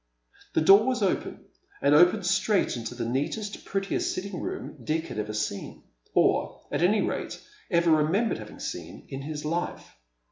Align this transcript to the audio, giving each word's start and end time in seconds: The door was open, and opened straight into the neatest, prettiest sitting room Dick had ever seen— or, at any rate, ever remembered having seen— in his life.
The 0.55 0.61
door 0.61 0.87
was 0.87 1.03
open, 1.03 1.45
and 1.79 1.93
opened 1.93 2.25
straight 2.25 2.75
into 2.75 2.95
the 2.95 3.05
neatest, 3.07 3.65
prettiest 3.65 4.11
sitting 4.15 4.41
room 4.41 4.83
Dick 4.83 5.05
had 5.05 5.19
ever 5.19 5.35
seen— 5.35 5.83
or, 6.15 6.59
at 6.71 6.81
any 6.81 7.03
rate, 7.03 7.39
ever 7.69 7.91
remembered 7.91 8.39
having 8.39 8.57
seen— 8.57 9.05
in 9.11 9.21
his 9.21 9.45
life. 9.45 9.95